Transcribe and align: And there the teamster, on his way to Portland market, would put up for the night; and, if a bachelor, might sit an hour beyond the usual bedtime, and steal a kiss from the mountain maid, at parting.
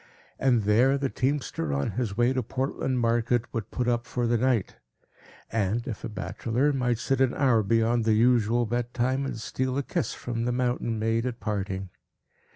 And 0.39 0.63
there 0.63 0.97
the 0.97 1.11
teamster, 1.11 1.71
on 1.71 1.91
his 1.91 2.17
way 2.17 2.33
to 2.33 2.41
Portland 2.41 2.99
market, 2.99 3.45
would 3.53 3.69
put 3.69 3.87
up 3.87 4.07
for 4.07 4.25
the 4.25 4.35
night; 4.35 4.77
and, 5.51 5.87
if 5.87 6.03
a 6.03 6.09
bachelor, 6.09 6.73
might 6.73 6.97
sit 6.97 7.21
an 7.21 7.35
hour 7.35 7.61
beyond 7.61 8.03
the 8.05 8.13
usual 8.15 8.65
bedtime, 8.65 9.27
and 9.27 9.39
steal 9.39 9.77
a 9.77 9.83
kiss 9.83 10.11
from 10.15 10.45
the 10.45 10.51
mountain 10.51 10.97
maid, 10.97 11.27
at 11.27 11.39
parting. 11.39 11.91